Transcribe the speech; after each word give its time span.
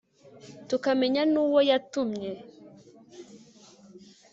tukamenya 0.67 1.23
n'uwo 1.31 1.59
yatumye 1.69 2.31